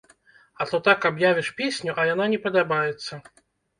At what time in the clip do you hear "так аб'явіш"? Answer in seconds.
0.87-1.51